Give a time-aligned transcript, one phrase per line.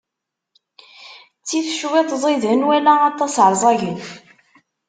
[1.39, 3.99] Ttif cwiṭ ẓiden, wala aṭas ṛẓagen.